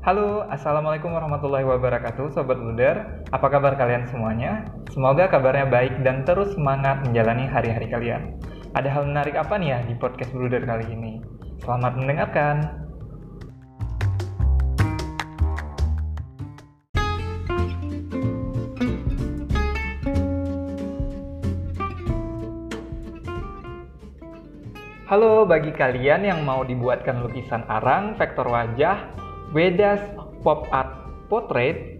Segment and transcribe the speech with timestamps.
[0.00, 4.64] Halo, Assalamualaikum warahmatullahi wabarakatuh Sobat Luder Apa kabar kalian semuanya?
[4.96, 8.40] Semoga kabarnya baik dan terus semangat menjalani hari-hari kalian
[8.72, 11.20] Ada hal menarik apa nih ya di podcast Luder kali ini?
[11.60, 12.64] Selamat mendengarkan
[25.12, 29.19] Halo bagi kalian yang mau dibuatkan lukisan arang, vektor wajah,
[29.50, 29.98] Wedas
[30.46, 31.98] Pop Art Portrait,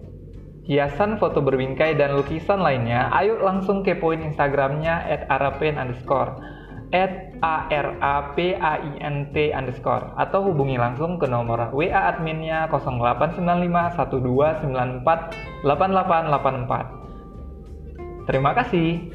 [0.67, 6.39] hiasan foto berbingkai dan lukisan lainnya, ayo langsung kepoin Instagramnya at arapain underscore
[6.91, 11.71] at a r a p a i n t underscore atau hubungi langsung ke nomor
[11.71, 12.67] WA adminnya
[15.63, 18.27] 089512948884.
[18.27, 19.11] Terima kasih.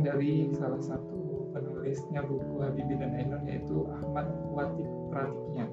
[0.00, 5.66] Dari salah satu penulisnya buku Habibie dan Ainun yaitu Ahmad Watik Pratiknya.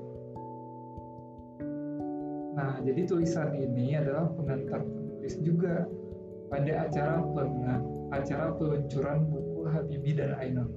[2.57, 5.85] Nah, jadi tulisan ini adalah pengantar penulis juga
[6.49, 7.21] pada acara
[8.09, 10.69] acara peluncuran buku Habibie dan Ainun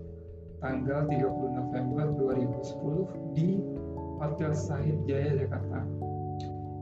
[0.61, 1.25] tanggal 30
[1.57, 2.05] November
[2.37, 3.65] 2010 di
[4.21, 5.89] Hotel Sahid Jaya Jakarta.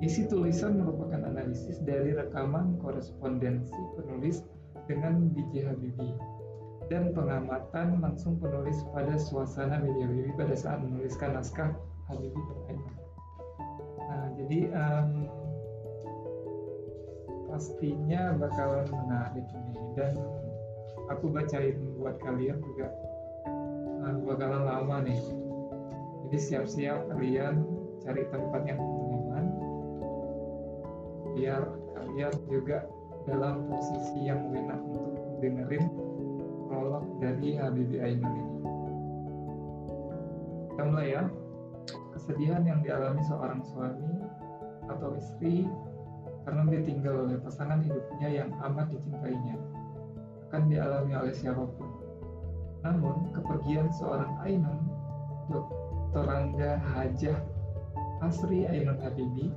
[0.03, 4.47] Isi tulisan merupakan analisis dari rekaman korespondensi penulis
[4.87, 5.71] dengan B.J.
[5.71, 6.38] Habibie
[6.89, 11.77] dan pengamatan langsung penulis pada suasana media Habibie pada saat menuliskan naskah
[12.09, 12.97] Habibie Ainun.
[14.09, 15.11] Nah, jadi um,
[17.49, 20.13] pastinya bakalan menarik nih dan
[21.09, 22.93] aku bacain buat kalian juga
[23.99, 25.21] nah, bakalan lama nih
[26.29, 27.65] jadi siap-siap kalian
[28.05, 29.47] cari tempat yang nyaman
[31.35, 31.63] biar
[31.97, 32.85] kalian juga
[33.25, 36.08] dalam posisi yang enak untuk dengerin
[36.79, 38.59] prolog dari Ainun ini
[40.71, 41.27] kita mulai ya
[42.15, 44.23] kesedihan yang dialami seorang suami
[44.87, 45.67] atau istri
[46.47, 49.59] karena ditinggal oleh pasangan hidupnya yang amat dicintainya
[50.49, 51.91] akan dialami oleh siapa pun.
[52.87, 54.81] Namun, kepergian seorang Ainun,
[55.51, 56.25] Dr.
[56.25, 57.37] Rangga Hajah
[58.25, 59.53] Asri Ainun Habibi,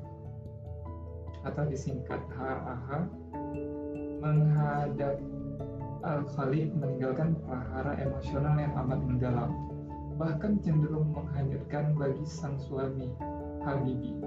[1.48, 3.08] atau disingkat HAH,
[4.20, 5.16] menghadap
[6.02, 9.52] Al-Khalid meninggalkan prahara emosional yang amat mendalam,
[10.18, 13.10] bahkan cenderung menghanyutkan bagi sang suami,
[13.62, 14.18] Habibi.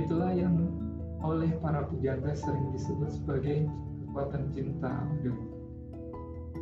[0.00, 0.72] Itulah yang
[1.22, 3.70] oleh para pujangga sering disebut sebagai
[4.12, 5.38] kekuatan cinta aduh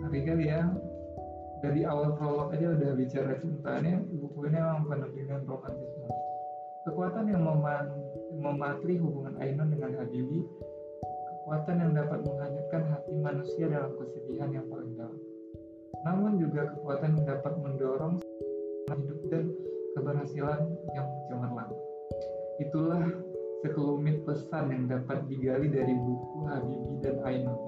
[0.06, 0.68] kali ya
[1.64, 6.08] dari awal prolog aja udah bicara cintanya buku ini memang penuh dengan romantisme
[6.84, 7.42] kekuatan yang
[8.36, 10.44] mematri hubungan Ainun dengan Habibie
[11.50, 15.18] kekuatan yang dapat menghanyutkan hati manusia dalam kesedihan yang paling dalam
[16.06, 18.22] namun juga kekuatan yang dapat mendorong
[18.94, 19.50] hidup dan
[19.98, 20.62] keberhasilan
[20.94, 21.74] yang cemerlang
[22.62, 23.02] itulah
[23.66, 27.58] sekelumit pesan yang dapat digali dari buku Habibie dan Ainun.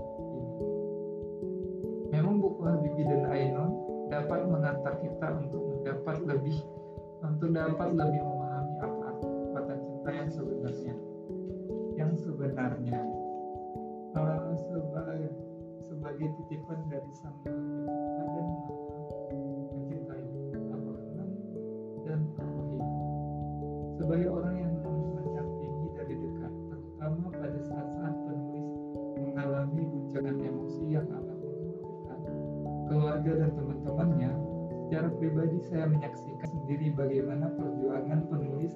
[2.14, 3.70] Memang buku Habibie dan Ainun
[4.14, 6.54] dapat mengantar kita untuk mendapat lebih
[7.18, 10.94] untuk dapat lebih memahami apa kekuatan cinta yang sebenarnya.
[11.98, 13.21] Yang sebenarnya
[16.02, 17.54] sebagai titipan dari sang dan
[19.30, 20.26] mencintai
[22.02, 22.20] dan.
[23.94, 24.74] Sebagai orang yang
[30.90, 32.18] yang amat mengkhawatirkan
[32.90, 34.32] keluarga dan teman-temannya,
[34.90, 38.74] secara pribadi saya menyaksikan sendiri bagaimana perjuangan penulis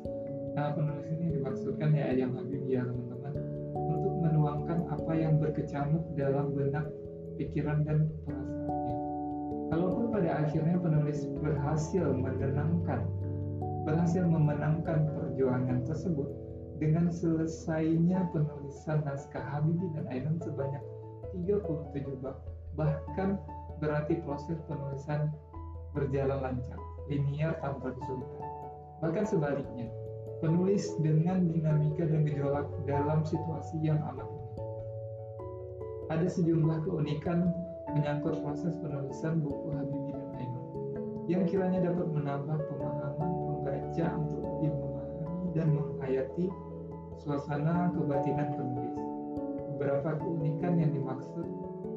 [0.55, 3.34] nah penulis ini dimaksudkan ya yang Habib ya teman-teman
[3.76, 6.88] untuk menuangkan apa yang berkecamuk dalam benak
[7.37, 8.97] pikiran dan perasaannya.
[9.67, 13.00] Kalaupun pada akhirnya penulis berhasil menenangkan,
[13.85, 16.29] berhasil memenangkan perjuangan tersebut,
[16.77, 20.83] dengan selesainya penulisan naskah Habibie dan Ainun sebanyak
[21.33, 22.37] 37 bab.
[22.77, 23.41] Bahkan
[23.81, 25.33] berarti proses penulisan
[25.97, 28.49] berjalan lancar, linear tanpa kesulitan.
[29.00, 29.88] Bahkan sebaliknya,
[30.44, 34.29] penulis dengan dinamika dan gejolak dalam situasi yang amat.
[36.06, 37.50] Ada sejumlah keunikan
[37.91, 40.64] menyangkut proses penulisan buku Habibie dan Ainun
[41.26, 46.47] yang kiranya dapat menambah pemahaman pembaca untuk lebih memahami dan menghayati
[47.19, 48.94] suasana kebatinan penulis.
[49.75, 51.47] Beberapa keunikan yang dimaksud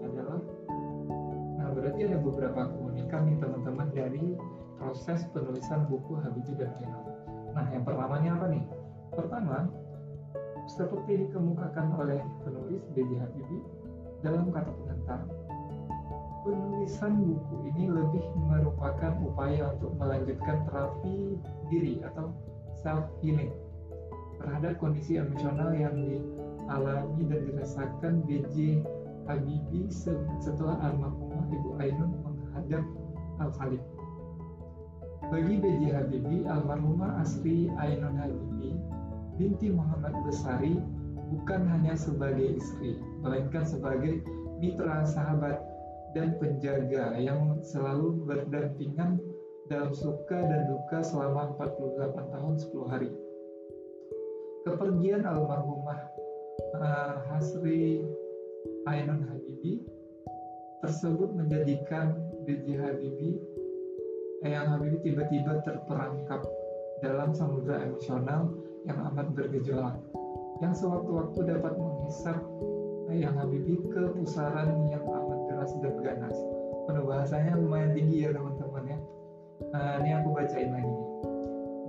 [0.01, 0.41] adalah
[1.61, 4.25] nah berarti ada beberapa keunikan nih teman-teman dari
[4.81, 7.05] proses penulisan buku Habibie dan Ainun.
[7.53, 8.63] Nah, yang pertamanya apa nih?
[9.13, 9.69] Pertama,
[10.65, 13.11] seperti dikemukakan oleh penulis B.J.
[13.21, 13.61] Habibie
[14.19, 15.21] dalam kata pengantar,
[16.43, 21.39] penulisan buku ini lebih merupakan upaya untuk melanjutkan terapi
[21.71, 22.31] diri atau
[22.79, 23.51] self healing
[24.39, 28.83] terhadap kondisi emosional yang dialami dan dirasakan B.J.
[29.27, 29.91] Habibie
[30.41, 32.83] setelah almarhumah Ibu Ainun menghadap
[33.43, 33.83] Al-Khalid.
[35.29, 35.81] Bagi B.J.
[35.93, 38.79] Habibie, almarhumah Asri Ainun Habibie
[39.39, 40.75] binti Muhammad Besari
[41.29, 44.25] bukan hanya sebagai istri, melainkan sebagai
[44.57, 45.61] mitra sahabat
[46.17, 49.21] dan penjaga yang selalu berdampingan
[49.69, 53.11] dalam suka dan duka selama 48 tahun 10 hari.
[54.65, 56.09] Kepergian almarhumah
[56.75, 58.03] uh, Hasri
[58.89, 59.85] Ainun Habibi
[60.81, 62.65] tersebut menjadikan B.J.
[62.81, 63.37] Habibie
[64.41, 66.41] Eyang Habibie tiba-tiba terperangkap
[67.03, 68.51] dalam samudera emosional
[68.87, 69.99] yang amat bergejolak
[70.59, 72.39] yang sewaktu-waktu dapat menghisap
[73.09, 76.35] Eyang Habibie ke pusaran yang amat deras dan ganas.
[76.85, 78.97] Penuh bahasanya lumayan tinggi ya teman-teman ya.
[79.73, 80.95] Nah, ini aku bacain lagi.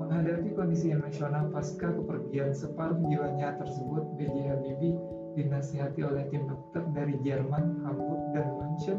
[0.01, 4.37] Menghadapi kondisi emosional pasca kepergian separuh jiwanya tersebut, B.J.
[4.49, 4.97] Habibie
[5.37, 8.99] dinasihati oleh tim dokter dari Jerman, Hamburg, dan München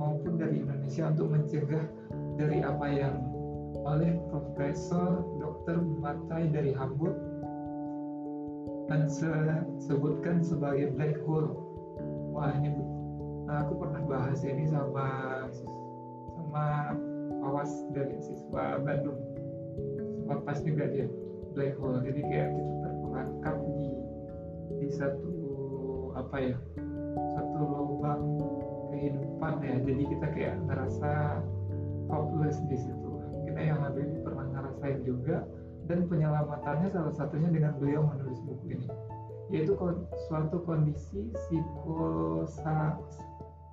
[0.00, 1.84] maupun dari Indonesia untuk mencegah
[2.40, 3.20] dari apa yang
[3.84, 5.76] oleh Profesor Dr.
[5.80, 7.29] Matai dari Hamburg
[8.90, 9.06] dan
[9.78, 11.54] sebutkan sebagai black hole.
[12.34, 12.74] Wah ini
[13.46, 15.06] aku pernah bahas ini sama
[16.34, 16.98] sama
[17.46, 19.14] awas dari siswa Bandung.
[19.94, 21.06] Siswa pas juga dia
[21.54, 22.02] black hole.
[22.02, 23.88] Jadi kayak kita terperangkap di
[24.82, 25.34] di satu
[26.18, 26.56] apa ya
[27.38, 28.22] satu lubang
[28.90, 31.42] kehidupan ya jadi kita kayak ngerasa
[32.10, 33.10] hopeless di situ
[33.46, 35.46] kita yang habis pernah ngerasain juga
[35.90, 38.86] dan penyelamatannya salah satunya dengan beliau menulis buku ini
[39.50, 39.74] yaitu
[40.30, 41.34] suatu kondisi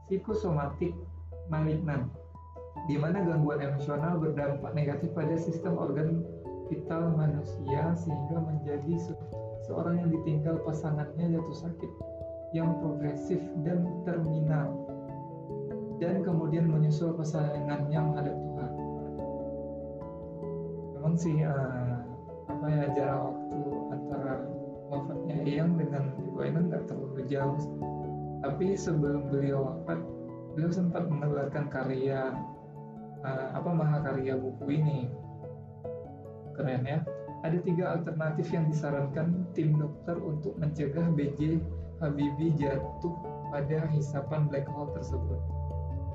[0.10, 0.98] psikosomatik
[1.54, 2.10] malignan
[2.90, 6.26] di mana gangguan emosional berdampak negatif pada sistem organ
[6.66, 9.14] vital manusia sehingga menjadi
[9.70, 11.92] seorang yang ditinggal pasangannya jatuh sakit
[12.58, 14.74] yang progresif dan terminal
[16.02, 18.72] dan kemudian menyusul pasangannya menghadap Tuhan.
[20.94, 21.97] Memang sih uh,
[22.48, 23.60] apa ya jarak waktu
[23.92, 24.34] antara
[24.88, 27.60] wafatnya Eyang dengan Ibu Ainun nggak terlalu jauh.
[28.40, 30.00] Tapi sebelum beliau wafat,
[30.56, 32.32] beliau sempat mengeluarkan karya
[33.26, 35.12] uh, apa mahakarya buku ini.
[36.56, 37.00] Keren ya.
[37.46, 41.62] Ada tiga alternatif yang disarankan tim dokter untuk mencegah BJ
[42.02, 43.14] Habibie jatuh
[43.54, 45.38] pada hisapan black hole tersebut.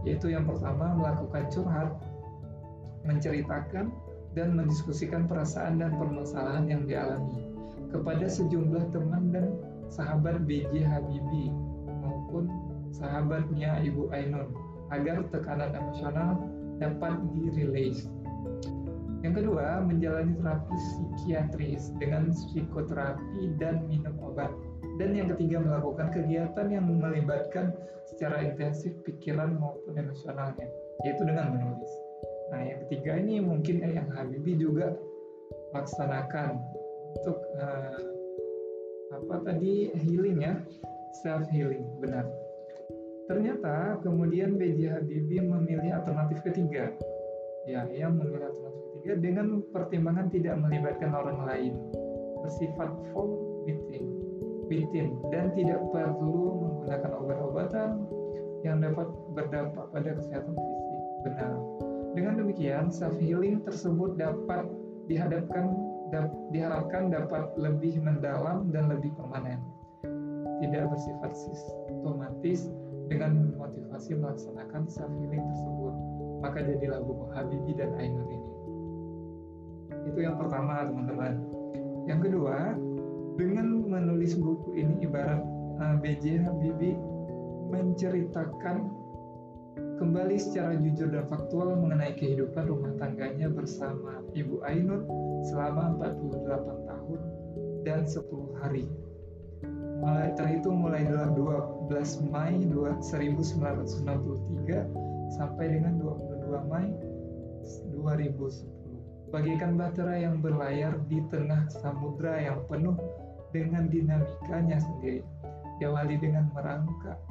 [0.02, 1.94] Yaitu yang pertama melakukan curhat,
[3.06, 3.94] menceritakan
[4.32, 7.52] dan mendiskusikan perasaan dan permasalahan yang dialami
[7.92, 9.52] kepada sejumlah teman dan
[9.92, 11.52] sahabat BJ Habibie
[12.00, 12.48] maupun
[12.96, 14.48] sahabatnya Ibu Ainun
[14.92, 16.40] agar tekanan emosional
[16.80, 18.08] dapat dirilis.
[19.22, 24.50] Yang kedua, menjalani terapi psikiatris dengan psikoterapi dan minum obat.
[24.98, 27.70] Dan yang ketiga, melakukan kegiatan yang melibatkan
[28.10, 30.66] secara intensif pikiran maupun emosionalnya,
[31.06, 32.01] yaitu dengan menulis.
[32.52, 34.92] Nah, yang ketiga ini mungkin yang Habibie juga
[35.72, 36.60] laksanakan
[37.16, 38.00] untuk uh,
[39.12, 40.60] apa tadi healing ya,
[41.24, 42.28] self healing, benar.
[43.24, 44.92] Ternyata kemudian B.J.
[44.92, 46.92] Habibie memilih alternatif ketiga,
[47.64, 51.72] ya, yang memilih alternatif ketiga dengan pertimbangan tidak melibatkan orang lain,
[52.44, 53.32] bersifat form
[53.64, 54.04] within,
[54.68, 57.90] within dan tidak perlu menggunakan obat-obatan
[58.60, 61.00] yang dapat berdampak pada kesehatan fisik.
[61.22, 61.81] Benar.
[62.12, 64.68] Dengan demikian, self healing tersebut dapat
[65.08, 65.72] dihadapkan
[66.12, 69.64] dap, diharapkan dapat lebih mendalam dan lebih permanen.
[70.60, 72.68] Tidak bersifat sistematis
[73.08, 75.94] dengan motivasi melaksanakan self healing tersebut.
[76.44, 78.50] Maka jadilah buku Habibie dan Ainun ini.
[80.10, 81.38] Itu yang pertama, teman-teman.
[82.10, 82.74] Yang kedua,
[83.38, 85.40] dengan menulis buku ini ibarat
[85.80, 86.24] uh, eh, B.J.
[86.44, 86.98] Habibie
[87.72, 89.01] menceritakan
[90.02, 95.06] kembali secara jujur dan faktual mengenai kehidupan rumah tangganya bersama Ibu Ainun
[95.46, 97.20] selama 48 tahun
[97.86, 98.18] dan 10
[98.58, 98.90] hari.
[100.02, 101.86] Mulai terhitung mulai 12
[102.34, 106.90] Mei 1963 sampai dengan 22 Mei
[107.94, 109.30] 2010.
[109.30, 112.98] Bagaikan bahtera yang berlayar di tengah samudra yang penuh
[113.54, 115.22] dengan dinamikanya sendiri.
[115.78, 117.22] Diawali dengan merangkak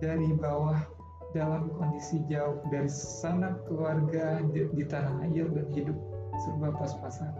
[0.00, 0.97] dari bawah
[1.36, 5.98] dalam kondisi jauh dari sanak keluarga di, tanah air dan hidup
[6.46, 7.32] serba pas-pasan.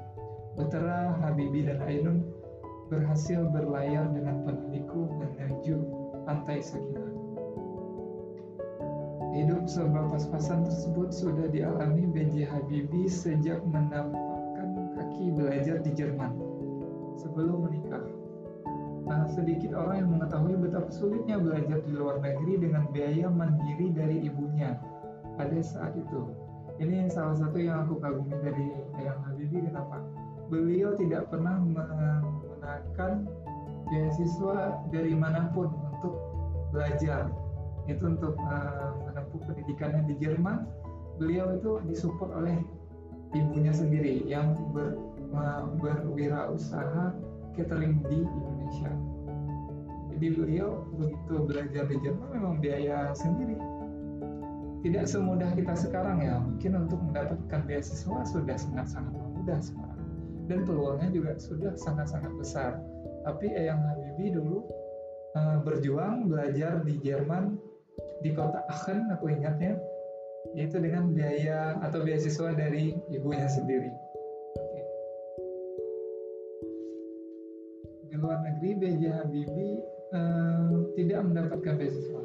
[0.58, 2.26] Betera Habibi dan Ainun
[2.90, 5.76] berhasil berlayar dengan penuh menuju
[6.24, 7.12] pantai Sakinah.
[9.36, 12.48] Hidup serba pas-pasan tersebut sudah dialami B.J.
[12.48, 16.32] Habibie sejak menampakkan kaki belajar di Jerman
[17.20, 18.17] sebelum menikah.
[19.08, 24.28] Nah, sedikit orang yang mengetahui betapa sulitnya belajar di luar negeri dengan biaya mandiri dari
[24.28, 24.76] ibunya
[25.40, 26.28] pada saat itu.
[26.78, 28.68] Ini salah satu yang aku kagumi dari
[29.00, 29.98] Ayang Habibie kenapa?
[30.52, 33.26] Beliau tidak pernah menggunakan
[33.88, 36.14] beasiswa dari mana pun untuk
[36.70, 37.32] belajar.
[37.88, 40.68] Itu untuk uh, menempuh pendidikannya di Jerman.
[41.16, 42.60] Beliau itu disupport oleh
[43.32, 44.94] ibunya sendiri yang ber,
[45.32, 47.16] uh, berwirausaha
[47.56, 48.57] catering di Indonesia.
[50.18, 53.54] Jadi beliau begitu belajar di Jerman memang biaya sendiri.
[54.82, 60.02] Tidak semudah kita sekarang ya, mungkin untuk mendapatkan beasiswa sudah sangat-sangat mudah sekarang.
[60.50, 62.82] Dan peluangnya juga sudah sangat-sangat besar.
[63.26, 64.66] Tapi Eyang Habibie dulu
[65.38, 67.58] uh, berjuang belajar di Jerman
[68.22, 69.78] di kota Aachen aku ingatnya
[70.58, 73.90] yaitu dengan biaya atau beasiswa dari ibunya sendiri.
[78.58, 79.02] Negeri B.J.
[79.14, 79.78] Habibie
[80.18, 82.22] uh, tidak mendapatkan beasiswa.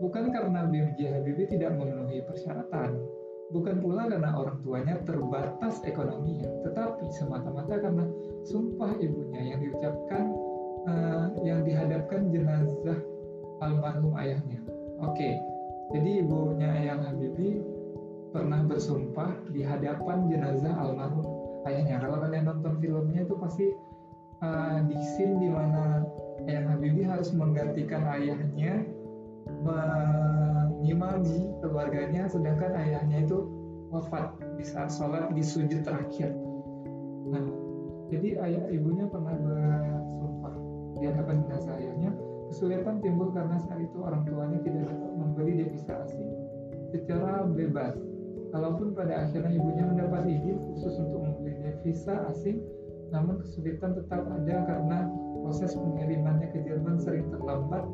[0.00, 1.12] Bukan karena B.J.
[1.12, 2.96] Habibie tidak memenuhi persyaratan,
[3.52, 8.08] bukan pula karena orang tuanya terbatas ekonominya, tetapi semata-mata karena
[8.48, 10.24] sumpah ibunya yang diucapkan
[10.88, 12.96] uh, yang dihadapkan jenazah
[13.60, 14.64] almarhum ayahnya.
[15.04, 15.36] Oke,
[15.92, 17.60] jadi ibunya Ayang Habibie
[18.32, 21.28] pernah bersumpah di hadapan jenazah almarhum
[21.68, 22.00] ayahnya.
[22.00, 23.68] Kalau kalian nonton filmnya itu pasti
[24.42, 26.04] uh, di scene di mana
[26.48, 28.86] Ayah Habibie harus menggantikan ayahnya
[29.60, 33.44] mengimami keluarganya sedangkan ayahnya itu
[33.90, 36.32] wafat di saat sholat di sujud terakhir.
[37.28, 37.44] Nah
[38.08, 40.54] jadi ayah ibunya pernah bersumpah.
[40.98, 42.10] Di hadapan jenazah ayahnya
[42.48, 46.24] kesulitan timbul karena saat itu orang tuanya tidak dapat membeli devisa asing
[46.88, 47.92] secara bebas.
[48.48, 52.64] Kalaupun pada akhirnya ibunya mendapat izin khusus untuk membeli devisa asing,
[53.08, 54.98] namun kesulitan tetap ada karena
[55.40, 57.84] proses pengirimannya ke Jerman sering terlambat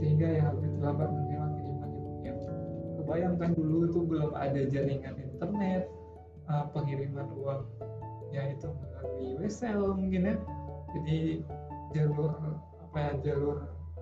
[0.00, 2.32] sehingga yang lebih terlambat menerima kiriman ibunya.
[3.00, 5.84] Kebayangkan dulu itu belum ada jaringan internet,
[6.48, 10.34] uh, pengiriman uangnya itu melalui wesel mungkin ya.
[10.96, 11.18] Jadi
[11.92, 12.32] jalur
[12.90, 13.56] apa ya jalur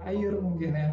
[0.06, 0.88] air mungkin ya.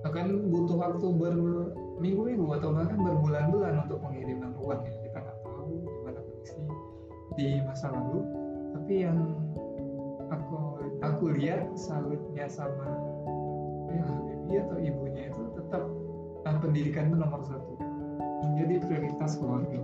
[0.00, 4.99] Akan butuh waktu berminggu-minggu atau bahkan berbulan-bulan untuk pengiriman uang ya
[7.38, 8.26] di masa lalu
[8.74, 9.18] tapi yang
[10.30, 12.86] aku aku lihat salutnya sama
[13.90, 15.82] ya Habibie atau ibunya itu tetap
[16.46, 17.74] nah, pendidikan itu nomor satu
[18.46, 19.80] menjadi prioritas keluarga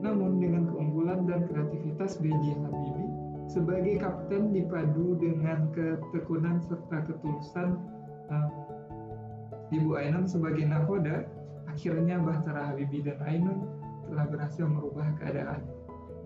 [0.00, 2.56] namun dengan keunggulan dan kreativitas B.J.
[2.64, 3.10] Habibie
[3.50, 7.76] sebagai kapten dipadu dengan ketekunan serta ketulusan
[8.30, 8.50] um,
[9.70, 11.26] Ibu Ainun sebagai nakoda
[11.70, 13.66] akhirnya Bahtera Habibie dan Ainun
[14.10, 15.62] telah berhasil merubah keadaan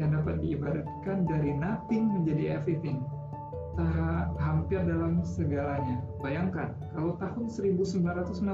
[0.03, 3.03] yang dapat diibaratkan dari nothing menjadi everything
[3.75, 5.99] tak hampir dalam segalanya.
[6.23, 8.47] Bayangkan, kalau tahun 1962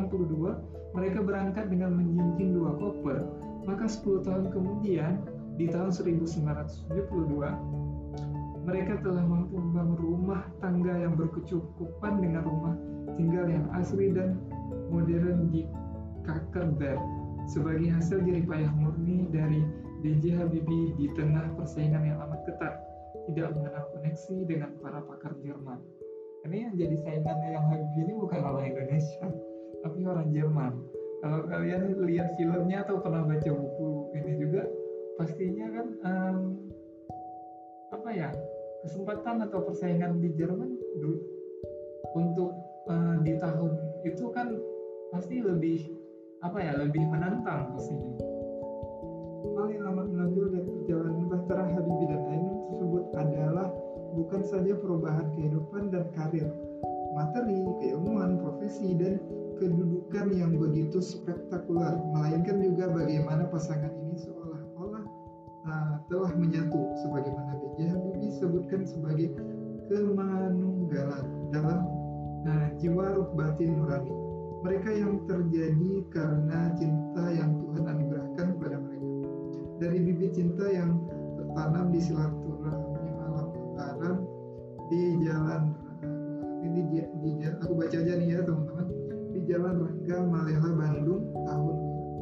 [0.97, 3.29] mereka berangkat dengan menjinjing dua koper,
[3.69, 5.21] maka 10 tahun kemudian
[5.61, 6.89] di tahun 1972
[8.65, 12.75] mereka telah mampu membangun rumah tangga yang berkecukupan dengan rumah
[13.17, 14.41] tinggal yang asri dan
[14.89, 15.69] modern di
[16.25, 17.01] Kakerberg
[17.49, 19.65] sebagai hasil jeripayah murni dari
[20.01, 20.41] B.J.
[20.41, 22.75] Habibie di tengah persaingan yang amat ketat
[23.29, 25.81] tidak mengenal koneksi dengan para pakar Jerman.
[26.49, 29.29] Ini yang jadi saingan yang Habibie ini bukan orang Indonesia,
[29.85, 30.73] tapi orang Jerman.
[31.21, 34.65] Kalau kalian lihat filmnya atau pernah baca buku ini juga,
[35.21, 36.37] pastinya kan um,
[37.93, 38.33] apa ya
[38.89, 40.81] kesempatan atau persaingan di Jerman
[42.17, 42.57] untuk
[42.89, 43.73] uh, di tahun
[44.09, 44.57] itu kan
[45.13, 45.93] pasti lebih
[46.41, 48.30] apa ya lebih menantang pastinya
[49.41, 52.61] hal yang amat menonjol dari perjalanan Bahtera Habibie dan Ainun
[54.51, 56.51] saja perubahan kehidupan dan karir,
[57.15, 59.23] materi, keilmuan, profesi, dan
[59.63, 65.05] kedudukan yang begitu spektakuler, melainkan juga bagaimana pasangan ini seolah-olah
[65.71, 67.79] uh, telah menyatu, sebagaimana B.J.
[67.95, 69.39] Habibie sebutkan sebagai
[69.87, 71.87] kemanunggalan dalam
[72.51, 74.13] uh, jiwa ruh batin nurani.
[74.61, 78.10] Mereka yang terjadi karena cinta yang Tuhan anugerahkan.
[79.81, 81.09] Dari bibit cinta yang
[81.41, 84.17] tertanam di silaturahmi malam lebaran
[84.93, 85.73] di jalan
[86.61, 88.87] ini di, di, aku baca aja nih ya teman-teman.
[89.33, 91.77] Di Jalan Rangga Malela Bandung tahun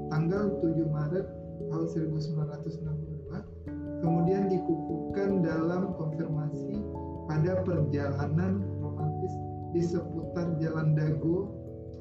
[0.06, 1.26] tanggal 7 Maret
[1.66, 6.78] tahun 1962 kemudian dikukuhkan dalam konfirmasi
[7.26, 9.34] pada perjalanan romantis
[9.74, 11.50] di seputar Jalan Dago.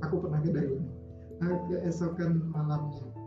[0.05, 0.93] Aku pernah ke Dago nih.
[1.41, 3.17] Keesokan malamnya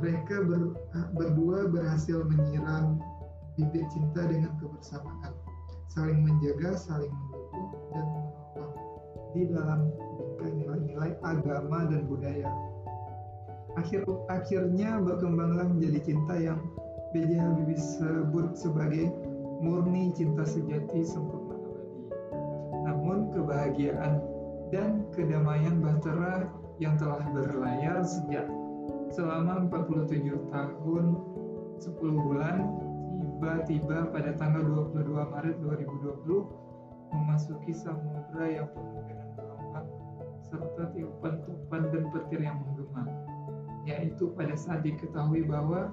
[0.00, 0.72] mereka ber,
[1.12, 2.96] berdua berhasil menyiram
[3.58, 5.32] bibit cinta dengan kebersamaan
[5.92, 8.72] saling menjaga saling mendukung dan menopang
[9.36, 9.80] di dalam
[10.42, 12.48] nilai-nilai agama dan budaya
[13.76, 16.60] akhir akhirnya berkembanglah menjadi cinta yang
[17.12, 17.36] B.J.
[17.36, 19.12] Habibie sebut sebagai
[19.60, 21.92] murni cinta sejati sempurna abadi.
[22.88, 24.16] Namun kebahagiaan
[24.72, 26.48] dan kedamaian bahtera
[26.80, 28.48] yang telah berlayar sejak
[29.12, 31.04] selama 47 tahun
[31.84, 32.64] 10 bulan
[33.20, 39.88] tiba-tiba pada tanggal 22 Maret 2020 memasuki samudra yang penuh dengan gelombang
[40.48, 43.04] serta tiupan tupan dan petir yang menggema
[43.84, 45.92] yaitu pada saat diketahui bahwa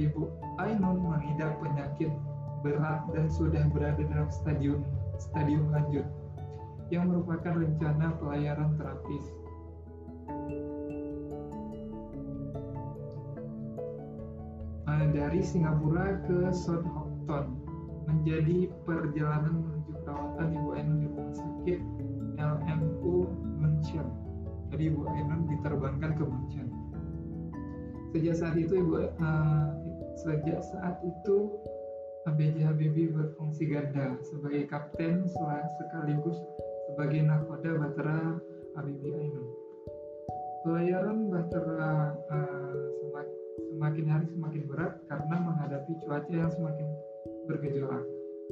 [0.00, 0.24] Ibu
[0.56, 2.08] Ainun mengidap penyakit
[2.64, 4.80] berat dan sudah berada dalam stadium
[5.20, 6.08] stadium lanjut
[6.88, 9.24] yang merupakan rencana pelayaran terapis.
[14.96, 17.60] Nah, dari Singapura ke Southampton
[18.08, 21.80] menjadi perjalanan menuju perawatan Ibu Ainun di rumah sakit
[22.40, 23.28] LMU
[23.60, 24.08] München.
[24.72, 26.72] Jadi Ibu Ainun diterbangkan ke München.
[28.16, 29.68] Sejak saat itu Ibu uh,
[30.24, 31.60] sejak saat itu
[32.32, 32.64] B.J.
[32.64, 36.40] Habibie berfungsi ganda sebagai kapten sekaligus
[36.88, 38.40] sebagai nakoda Bahtera
[38.80, 39.48] Habibie Ainun.
[40.64, 43.35] Pelayaran Bahtera uh, semakin
[43.82, 46.86] hari semakin berat karena menghadapi cuaca yang semakin
[47.46, 48.04] bergejolak.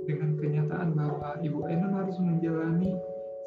[0.05, 2.93] Dengan kenyataan bahwa Ibu Ainun harus menjalani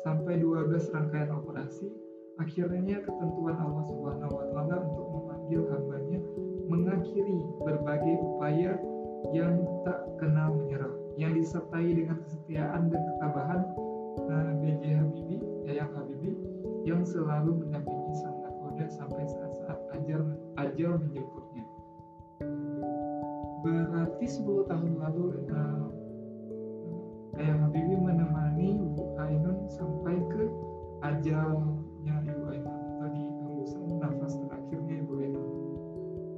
[0.02, 1.92] sampai 12 rangkaian operasi,
[2.40, 6.20] akhirnya ketentuan Allah Subhanahu wa taala untuk memanggil hambanya
[6.68, 8.80] mengakhiri berbagai upaya
[9.36, 13.62] yang tak kenal menyerah, yang disertai dengan kesetiaan dan ketabahan
[14.30, 14.84] uh, B.J.
[15.04, 16.38] Habibie, Yayang Habibie,
[16.88, 20.22] yang selalu mendampingi sang nakoda sampai saat-saat ajal,
[20.60, 21.47] ajal menjemputnya.
[23.68, 25.92] Berarti 10 tahun lalu uh,
[27.36, 30.48] Yayang Habibie menemani Bu Ainun sampai ke
[31.04, 35.48] ajalnya Ibu Ainun atau di hembusan nafas terakhirnya Ibu Ainun.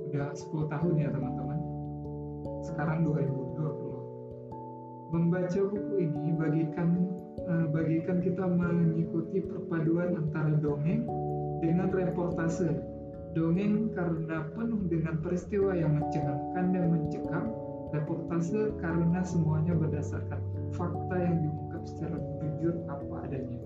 [0.09, 1.59] Udah 10 tahun ya teman-teman
[2.65, 5.13] sekarang 2020.
[5.13, 7.13] Membaca buku ini bagikan
[7.45, 11.05] uh, bagikan kita mengikuti perpaduan antara dongeng
[11.61, 12.73] dengan reportase.
[13.37, 16.85] Dongeng karena penuh dengan peristiwa yang mencengangkan dan
[17.91, 20.39] reportase karena semuanya berdasarkan
[20.75, 23.59] fakta yang diungkap secara jujur apa adanya.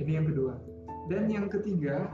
[0.00, 0.54] Ini yang kedua.
[1.10, 2.10] Dan yang ketiga,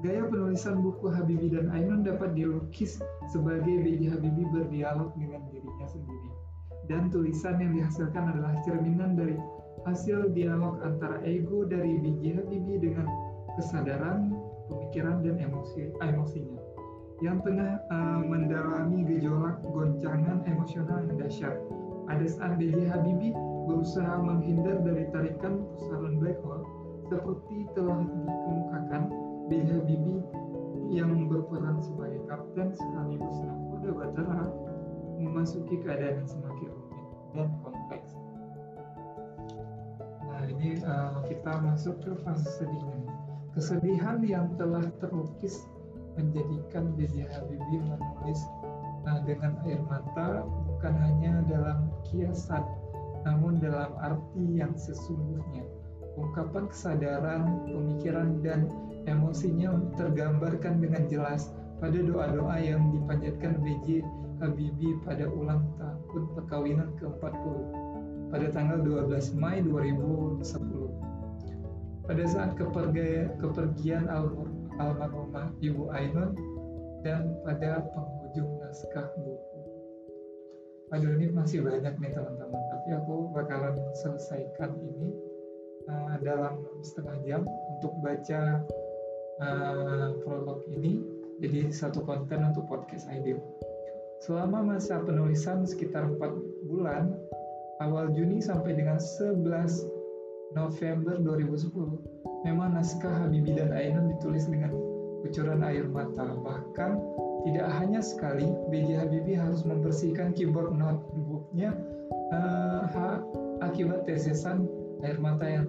[0.00, 4.16] Gaya penulisan buku Habibie dan Ainun dapat dilukis sebagai B.J.
[4.16, 6.30] Habibie berdialog dengan dirinya sendiri.
[6.88, 9.36] Dan tulisan yang dihasilkan adalah cerminan dari
[9.84, 12.32] hasil dialog antara ego dari B.J.
[12.32, 13.04] Habibie dengan
[13.60, 14.32] kesadaran,
[14.72, 16.69] pemikiran, dan emosi emosinya
[17.20, 21.56] yang tengah uh, mendalami gejolak goncangan emosional yang dahsyat.
[22.08, 22.90] Pada saat B.J.
[22.90, 23.36] Habibie
[23.68, 26.64] berusaha menghindar dari tarikan pusaran black hole,
[27.12, 29.02] seperti telah dikemukakan,
[29.52, 29.68] B.J.
[29.84, 30.20] Habibie
[30.90, 34.44] yang berperan sebagai kapten sekaligus nakoda Batara
[35.20, 37.06] memasuki keadaan yang semakin rumit
[37.36, 38.10] dan kompleks.
[40.24, 42.98] Nah ini uh, kita masuk ke fase sedihnya.
[43.54, 45.62] Kesedihan yang telah terlukis
[46.20, 47.24] menjadikan B.J.
[47.32, 48.40] Habibie menulis
[49.08, 52.62] uh, dengan air mata bukan hanya dalam kiasan
[53.24, 55.64] namun dalam arti yang sesungguhnya.
[56.20, 58.68] Ungkapan kesadaran, pemikiran, dan
[59.08, 61.48] Emosinya tergambarkan dengan jelas
[61.80, 64.04] pada doa-doa yang dipanjatkan B.J.
[64.44, 67.54] Habibie pada ulang tahun perkawinan ke-40
[68.28, 70.44] pada tanggal 12 Mei 2010.
[72.04, 74.04] Pada saat kepergian, kepergian
[74.80, 76.32] almarhumah Ibu Ainun
[77.04, 79.60] dan pada penghujung naskah buku.
[80.96, 85.14] Aduh ini masih banyak nih teman-teman, tapi aku bakalan selesaikan ini
[85.86, 87.42] uh, dalam setengah jam
[87.78, 88.58] untuk baca
[89.38, 90.98] uh, prolog ini
[91.40, 93.38] jadi satu konten untuk podcast ID.
[94.20, 97.16] Selama masa penulisan sekitar 4 bulan,
[97.80, 99.40] awal Juni sampai dengan 11
[100.52, 101.72] November 2010,
[102.44, 104.72] memang naskah Habibie dan Ainun ditulis dengan
[105.20, 106.24] kucuran air mata.
[106.24, 106.92] Bahkan
[107.48, 109.00] tidak hanya sekali, B.J.
[109.00, 111.72] Habibie harus membersihkan keyboard notebooknya
[112.32, 113.20] uh,
[113.64, 114.68] akibat tetesan
[115.04, 115.66] air mata yang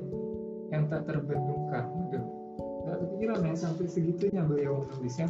[0.72, 1.92] yang tak terbendungkan.
[2.08, 2.24] Aduh,
[2.88, 5.28] gak kepikiran ya sampai segitunya beliau menulisnya.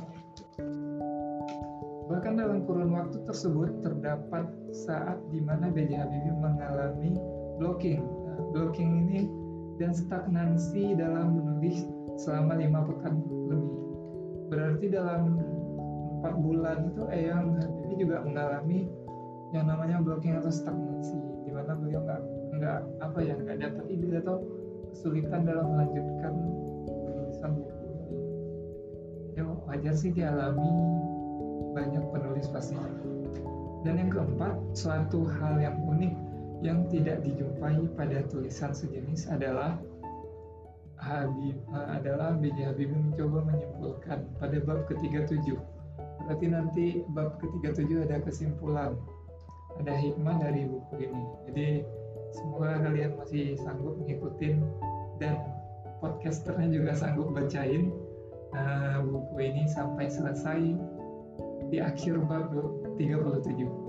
[2.11, 5.97] Bahkan dalam kurun waktu tersebut terdapat saat di mana B.J.
[5.97, 7.17] Habibie mengalami
[7.57, 8.01] blocking.
[8.01, 9.40] Nah, blocking ini
[9.81, 11.89] dan stagnansi dalam menulis
[12.21, 13.17] selama lima pekan
[13.49, 13.81] lebih.
[14.53, 15.41] Berarti dalam
[16.21, 18.85] empat bulan itu Eyang Habibie juga mengalami
[19.57, 22.21] yang namanya blocking atau stagnansi, di mana beliau nggak
[22.61, 24.37] nggak apa ya nggak dapat ide atau
[24.93, 26.33] kesulitan dalam melanjutkan
[26.85, 27.73] penulisan buku.
[29.33, 30.69] Ya wajar sih dialami
[31.73, 32.85] banyak penulis pastinya.
[33.81, 36.13] Dan yang keempat, suatu hal yang unik
[36.61, 39.81] yang tidak dijumpai pada tulisan sejenis adalah
[41.01, 42.61] Habib adalah B.J.
[42.61, 45.57] Habibie mencoba menyimpulkan pada bab ketiga tujuh.
[46.21, 46.85] Berarti nanti
[47.17, 48.93] bab ketiga tujuh ada kesimpulan,
[49.81, 51.23] ada hikmah dari buku ini.
[51.49, 51.67] Jadi
[52.37, 54.61] semoga kalian masih sanggup mengikuti
[55.17, 55.41] dan
[56.05, 57.89] podcasternya juga sanggup bacain
[58.53, 60.77] uh, buku ini sampai selesai
[61.73, 62.53] di akhir bab
[63.01, 63.80] 37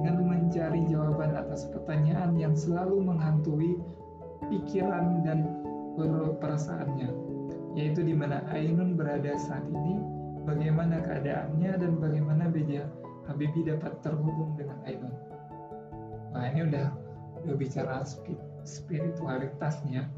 [0.00, 3.76] dengan mencari jawaban atas pertanyaan yang selalu menghantui
[4.48, 5.44] pikiran dan
[6.40, 7.12] perasaannya
[7.76, 10.00] yaitu di mana Ainun berada saat ini
[10.48, 12.88] bagaimana keadaannya dan bagaimana Beja
[13.28, 15.12] Habibie dapat terhubung dengan Ainun
[16.32, 16.88] nah ini udah
[17.44, 18.00] udah bicara
[18.64, 20.08] spiritualitasnya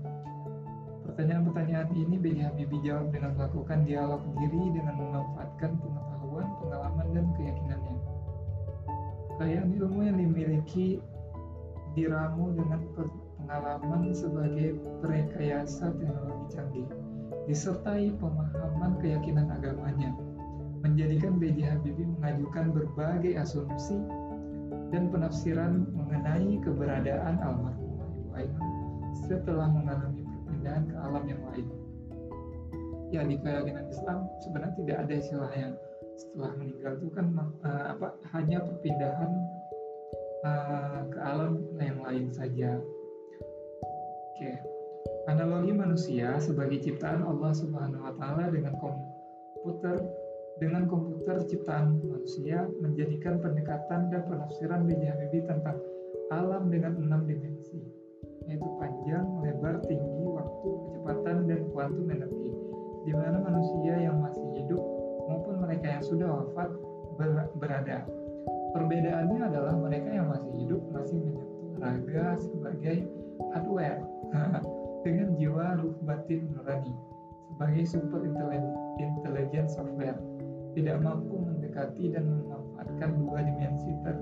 [1.03, 2.39] Pertanyaan-pertanyaan ini B.J.
[2.47, 7.72] Habibie jawab dengan melakukan dialog diri dengan memanfaatkan pengetahuan, pengalaman, dan keyakinannya.
[9.43, 11.03] Kekayaan ilmu yang dimiliki
[11.99, 16.87] diramu dengan pengalaman sebagai perekayasa teknologi canggih,
[17.51, 20.15] disertai pemahaman keyakinan agamanya,
[20.87, 21.75] menjadikan B.J.
[21.75, 23.99] Habibie mengajukan berbagai asumsi
[24.95, 28.71] dan penafsiran mengenai keberadaan almarhumah Ibu Ainun
[29.27, 31.67] setelah mengalami perpindahan ke alam yang lain.
[33.11, 35.75] Ya di keyakinan Islam sebenarnya tidak ada istilahnya
[36.17, 37.27] setelah meninggal itu kan
[37.65, 39.33] uh, apa hanya perpindahan
[40.45, 42.79] uh, ke alam yang lain saja.
[44.33, 44.51] Oke.
[45.31, 50.03] Analogi manusia sebagai ciptaan Allah Subhanahu wa taala dengan komputer
[50.59, 55.03] dengan komputer ciptaan manusia menjadikan pendekatan dan penafsiran B.J.
[55.11, 55.79] Habibie tentang
[56.31, 57.83] alam dengan enam dimensi
[58.51, 62.51] yaitu panjang, lebar, tinggi, waktu, kecepatan, dan kuantum energi,
[63.07, 64.83] di mana manusia yang masih hidup
[65.33, 66.69] maupun mereka yang sudah wafat
[67.17, 68.05] ber berada.
[68.77, 72.97] Perbedaannya adalah mereka yang masih hidup masih menyentuh raga sebagai
[73.57, 74.01] hardware
[75.05, 76.93] dengan jiwa ruh batin nurani
[77.53, 80.17] sebagai super intelligent software
[80.73, 84.17] tidak mampu mendekati dan memanfaatkan dua dimensi ter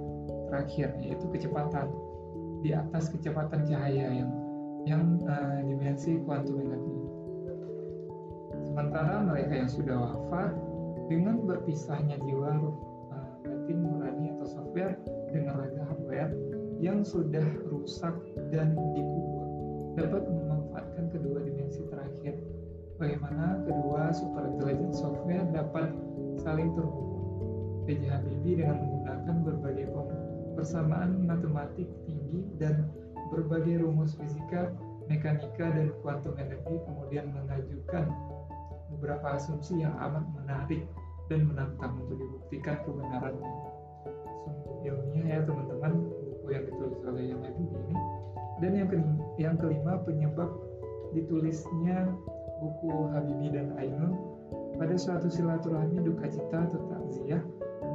[0.50, 1.86] terakhir yaitu kecepatan
[2.60, 4.30] di atas kecepatan cahaya yang
[4.84, 6.98] yang uh, dimensi kuantum energi.
[8.66, 10.52] Sementara mereka yang sudah wafat
[11.10, 14.94] dengan berpisahnya jiwa uh, batin nurani atau software
[15.34, 16.30] dengan raga hardware
[16.78, 18.14] yang sudah rusak
[18.54, 19.50] dan dikubur
[19.98, 22.38] dapat memanfaatkan kedua dimensi terakhir.
[23.02, 25.90] Bagaimana kedua super intelligent software dapat
[26.38, 27.10] saling terhubung.
[27.88, 28.06] B.J.
[28.06, 29.86] Habibie dengan menggunakan berbagai
[30.54, 32.86] persamaan matematik tinggi dan
[33.34, 34.70] berbagai rumus fisika,
[35.10, 38.06] mekanika, dan kuantum energi kemudian mengajukan
[38.96, 40.82] beberapa asumsi yang amat menarik
[41.30, 43.52] dan menantang untuk dibuktikan kebenarannya.
[44.44, 47.96] Sungguh ilmiah ya teman-teman buku yang ditulis oleh yang Habibie ini.
[48.60, 50.50] Dan yang kelima, yang kelima penyebab
[51.14, 52.10] ditulisnya
[52.60, 54.12] buku Habibie dan Ainun
[54.76, 57.40] pada suatu silaturahmi duka cita atau takziah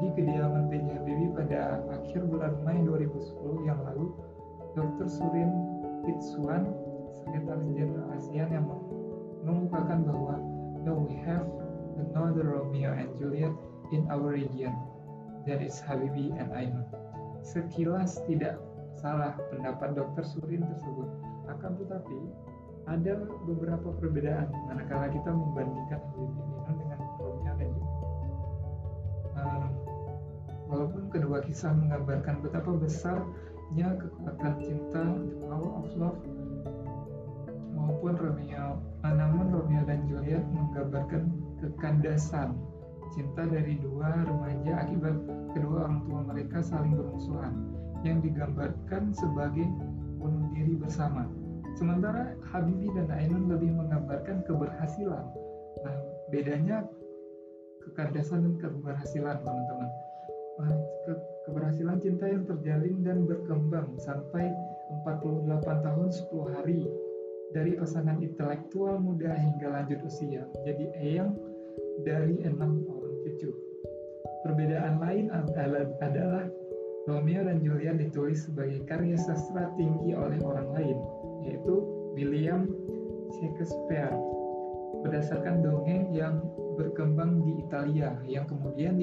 [0.02, 1.02] di kediaman B.J.
[1.02, 4.12] Habibie pada akhir bulan Mei 2010 yang lalu,
[4.76, 5.08] Dr.
[5.08, 5.52] Surin
[6.04, 6.68] Pitsuan,
[7.16, 8.66] Sekretaris Jenderal ASEAN yang
[9.46, 10.36] mengemukakan bahwa
[10.86, 11.50] no, we have
[11.98, 13.52] another Romeo and Juliet
[13.92, 14.72] in our region.
[15.50, 16.86] That is Habibie and Ainun.
[17.42, 18.62] Sekilas tidak
[18.98, 20.26] salah pendapat Dr.
[20.26, 21.10] Surin tersebut.
[21.50, 22.18] Akan tetapi,
[22.90, 27.94] ada beberapa perbedaan manakala kita membandingkan Habibie Ainun dengan Romeo dan Juliet.
[29.36, 29.70] Um,
[30.66, 36.18] Walaupun kedua kisah menggambarkan betapa besarnya kekuatan cinta, the power of love,
[37.86, 41.30] maupun Romeo, namun Romeo dan Juliet menggambarkan
[41.62, 42.58] kekandasan
[43.14, 45.16] cinta dari dua remaja akibat
[45.54, 47.54] kedua orang tua mereka saling bermusuhan
[48.02, 49.70] yang digambarkan sebagai
[50.18, 51.30] bunuh diri bersama.
[51.78, 55.26] Sementara Habibi dan Ainun lebih menggambarkan keberhasilan.
[55.84, 55.96] Nah,
[56.34, 56.88] bedanya
[57.84, 59.90] kekandasan dan keberhasilan, teman-teman.
[60.56, 60.72] Nah,
[61.04, 61.14] ke
[61.46, 64.50] keberhasilan cinta yang terjalin dan berkembang sampai
[65.04, 66.80] 48 tahun 10 hari
[67.56, 71.32] dari pasangan intelektual muda hingga lanjut usia jadi eyang
[72.04, 73.50] dari enam orang cucu.
[74.44, 76.46] Perbedaan lain adalah,
[77.06, 80.98] Romeo dan Juliet ditulis sebagai karya sastra tinggi oleh orang lain,
[81.46, 81.82] yaitu
[82.18, 82.70] William
[83.40, 84.14] Shakespeare
[85.06, 86.42] berdasarkan dongeng yang
[86.78, 88.98] berkembang di Italia yang kemudian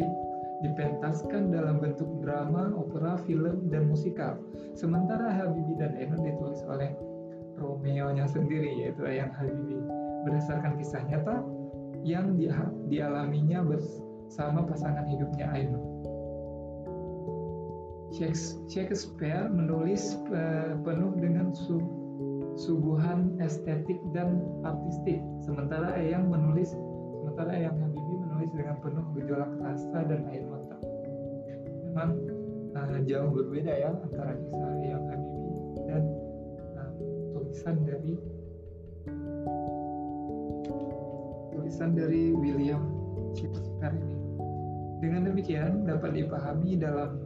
[0.62, 4.38] dipentaskan dalam bentuk drama, opera, film, dan musikal.
[4.78, 6.94] Sementara Habibie dan Ainun ditulis oleh
[7.62, 9.78] Romeo-nya sendiri yaitu Ayang Habibie
[10.26, 11.42] berdasarkan kisah nyata
[12.02, 12.50] yang di,
[12.90, 15.82] dialaminya bersama pasangan hidupnya Ainun.
[18.68, 21.80] Shakespeare menulis uh, penuh dengan su
[22.60, 26.76] suguhan estetik dan artistik, sementara Eyang menulis
[27.24, 30.76] sementara Eyang Habibie menulis dengan penuh gejolak rasa dan air mata.
[31.88, 32.10] Memang
[32.76, 35.21] uh, jauh berbeda ya antara kisah Eyang Habibie
[37.62, 38.14] tulisan dari
[41.54, 42.82] tulisan dari William
[43.38, 44.18] Shakespeare ini.
[44.98, 47.22] Dengan demikian dapat dipahami dalam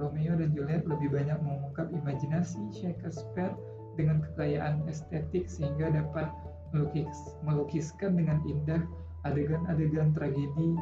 [0.00, 3.52] Romeo dan Juliet lebih banyak mengungkap imajinasi Shakespeare
[4.00, 6.32] dengan kekayaan estetik sehingga dapat
[6.72, 8.80] melukis, melukiskan dengan indah
[9.28, 10.72] adegan-adegan tragedi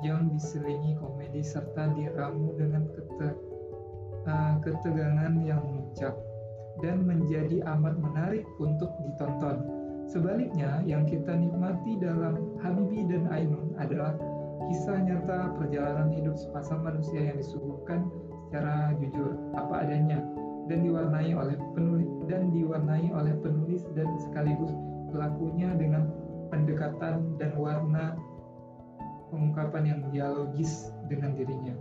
[0.00, 3.36] yang diselingi komedi serta diramu dengan kete,
[4.24, 6.16] uh, ketegangan yang memuncak
[6.82, 9.62] dan menjadi amat menarik untuk ditonton.
[10.10, 14.14] Sebaliknya, yang kita nikmati dalam Habibi dan Ainun adalah
[14.68, 18.08] kisah nyata perjalanan hidup sepasang manusia yang disuguhkan
[18.48, 20.22] secara jujur apa adanya
[20.70, 24.72] dan diwarnai oleh penulis dan diwarnai oleh penulis dan sekaligus
[25.12, 26.08] pelakunya dengan
[26.48, 28.16] pendekatan dan warna
[29.34, 31.74] pengungkapan yang dialogis dengan dirinya.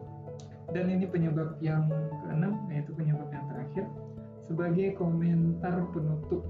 [0.73, 1.86] Dan ini penyebab yang
[2.25, 3.86] keenam, yaitu penyebab yang terakhir,
[4.47, 6.43] sebagai komentar penutup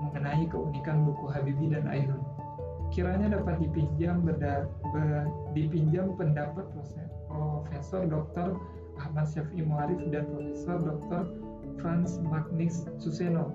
[0.00, 2.22] mengenai keunikan buku Habibie dan Ainun.
[2.90, 6.66] Kiranya dapat dipinjam berda, ber, dipinjam pendapat
[7.30, 8.58] Profesor Dr.
[8.98, 11.22] Ahmad Syafi'i Muarif dan Profesor Dr.
[11.78, 13.54] Franz Magnus Suseno.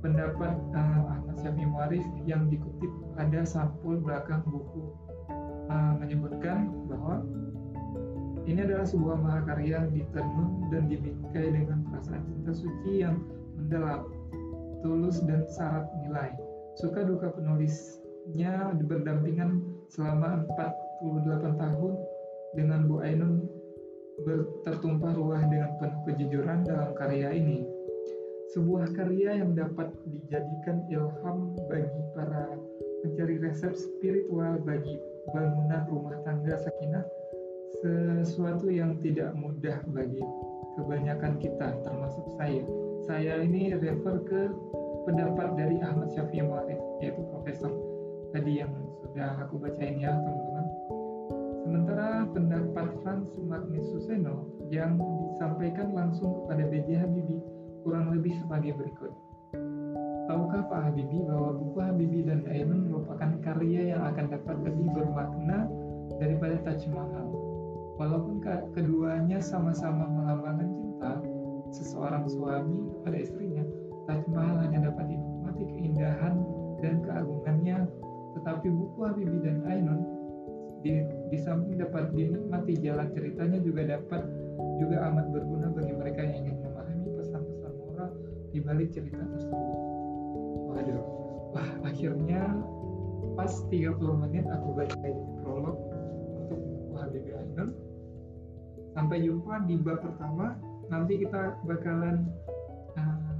[0.00, 4.94] Pendapat uh, Ahmad Syafi'i Muarif yang dikutip pada sampul belakang buku
[5.68, 7.26] uh, menyebutkan bahwa
[8.44, 13.22] ini adalah sebuah mahakarya yang ditenun dan dibingkai dengan perasaan cinta suci yang
[13.54, 14.10] mendalam,
[14.82, 16.34] tulus dan syarat nilai.
[16.74, 19.62] Suka duka penulisnya berdampingan
[19.94, 21.92] selama 48 tahun
[22.58, 23.46] dengan Bu Ainun
[24.66, 27.62] tertumpah ruah dengan penuh kejujuran dalam karya ini.
[28.58, 32.58] Sebuah karya yang dapat dijadikan ilham bagi para
[33.06, 34.98] pencari resep spiritual bagi
[35.30, 37.06] bangunan rumah tangga sakinah
[38.22, 40.22] sesuatu yang tidak mudah bagi
[40.74, 42.62] kebanyakan kita termasuk saya
[43.04, 44.42] saya ini refer ke
[45.04, 47.72] pendapat dari Ahmad Syafi'i Mu'arif yaitu profesor
[48.32, 48.72] tadi yang
[49.04, 50.66] sudah aku bacain ya teman-teman
[51.64, 54.98] sementara pendapat Franz Magnus Suseno yang
[55.32, 56.88] disampaikan langsung kepada B.J.
[57.04, 57.40] Habibie
[57.84, 59.12] kurang lebih sebagai berikut
[60.24, 65.68] Tahukah Pak Habibie bahwa buku Habibie dan Ainun merupakan karya yang akan dapat lebih bermakna
[66.16, 67.43] daripada Taj Mahal?
[67.94, 68.42] Walaupun
[68.74, 71.12] keduanya sama-sama melambangkan cinta,
[71.70, 73.62] seseorang suami kepada istrinya,
[74.10, 76.34] Taj Mahal hanya dapat dinikmati keindahan
[76.82, 77.86] dan keagungannya,
[78.34, 80.00] tetapi buku Habibie dan Ainun
[80.84, 81.00] di,
[81.32, 84.22] di samping dapat dinikmati jalan ceritanya juga dapat
[84.76, 88.10] juga amat berguna bagi mereka yang ingin memahami pesan-pesan moral
[88.52, 89.64] di balik cerita tersebut.
[90.74, 91.02] Waduh,
[91.56, 92.42] wah akhirnya
[93.38, 93.96] pas 30
[94.28, 94.98] menit aku baca
[95.40, 95.76] prolog
[96.42, 97.83] untuk buku Habibie Ainun
[98.94, 100.54] sampai jumpa di bab pertama.
[100.88, 102.30] Nanti kita bakalan
[102.94, 103.34] uh,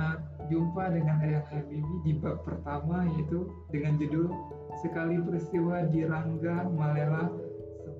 [0.00, 4.32] uh, jumpa dengan Ayah Habibie di bab pertama yaitu dengan judul
[4.80, 7.28] sekali peristiwa di Rangga Malela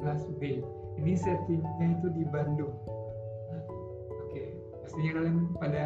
[0.01, 0.65] 11B
[1.01, 2.73] ini settingnya itu di Bandung.
[3.53, 4.49] Oke okay.
[4.85, 5.85] pastinya kalian pada